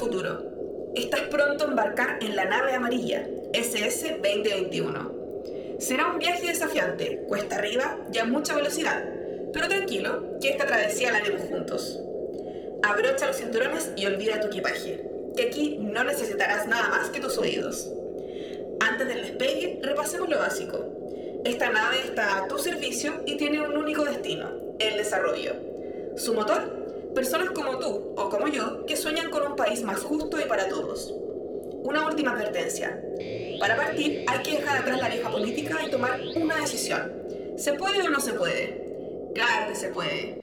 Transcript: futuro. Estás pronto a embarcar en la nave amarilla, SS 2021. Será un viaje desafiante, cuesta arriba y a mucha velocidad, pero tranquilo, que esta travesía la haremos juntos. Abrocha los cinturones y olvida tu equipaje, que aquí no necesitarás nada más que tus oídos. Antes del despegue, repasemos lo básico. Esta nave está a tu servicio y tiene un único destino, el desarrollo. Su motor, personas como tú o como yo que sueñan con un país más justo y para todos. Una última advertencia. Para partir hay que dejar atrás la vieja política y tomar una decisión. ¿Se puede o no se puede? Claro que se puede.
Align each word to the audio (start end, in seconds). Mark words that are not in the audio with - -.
futuro. 0.00 0.90
Estás 0.94 1.20
pronto 1.30 1.64
a 1.64 1.68
embarcar 1.68 2.18
en 2.22 2.34
la 2.34 2.46
nave 2.46 2.72
amarilla, 2.72 3.28
SS 3.52 4.18
2021. 4.22 5.76
Será 5.78 6.08
un 6.08 6.18
viaje 6.18 6.46
desafiante, 6.46 7.22
cuesta 7.28 7.56
arriba 7.56 7.98
y 8.12 8.18
a 8.18 8.24
mucha 8.24 8.56
velocidad, 8.56 9.04
pero 9.52 9.68
tranquilo, 9.68 10.38
que 10.40 10.48
esta 10.48 10.66
travesía 10.66 11.12
la 11.12 11.18
haremos 11.18 11.42
juntos. 11.42 12.00
Abrocha 12.82 13.26
los 13.26 13.36
cinturones 13.36 13.92
y 13.94 14.06
olvida 14.06 14.40
tu 14.40 14.46
equipaje, 14.46 15.04
que 15.36 15.42
aquí 15.42 15.78
no 15.78 16.02
necesitarás 16.02 16.66
nada 16.66 16.88
más 16.88 17.10
que 17.10 17.20
tus 17.20 17.36
oídos. 17.36 17.92
Antes 18.80 19.06
del 19.06 19.22
despegue, 19.22 19.80
repasemos 19.82 20.28
lo 20.28 20.38
básico. 20.38 20.82
Esta 21.44 21.70
nave 21.70 21.98
está 22.04 22.38
a 22.38 22.48
tu 22.48 22.58
servicio 22.58 23.22
y 23.26 23.36
tiene 23.36 23.60
un 23.60 23.76
único 23.76 24.04
destino, 24.04 24.50
el 24.78 24.96
desarrollo. 24.96 25.54
Su 26.16 26.34
motor, 26.34 26.89
personas 27.14 27.50
como 27.50 27.78
tú 27.78 28.14
o 28.16 28.28
como 28.28 28.48
yo 28.48 28.84
que 28.86 28.96
sueñan 28.96 29.30
con 29.30 29.46
un 29.46 29.56
país 29.56 29.82
más 29.82 30.00
justo 30.00 30.40
y 30.40 30.44
para 30.44 30.68
todos. 30.68 31.12
Una 31.82 32.06
última 32.06 32.32
advertencia. 32.32 33.00
Para 33.58 33.76
partir 33.76 34.24
hay 34.26 34.42
que 34.42 34.56
dejar 34.56 34.78
atrás 34.78 35.00
la 35.00 35.08
vieja 35.08 35.30
política 35.30 35.78
y 35.86 35.90
tomar 35.90 36.20
una 36.36 36.56
decisión. 36.56 37.12
¿Se 37.56 37.74
puede 37.74 38.02
o 38.02 38.10
no 38.10 38.20
se 38.20 38.32
puede? 38.34 39.32
Claro 39.34 39.68
que 39.68 39.74
se 39.74 39.88
puede. 39.88 40.40